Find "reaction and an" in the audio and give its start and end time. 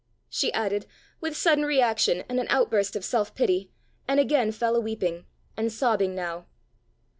1.63-2.47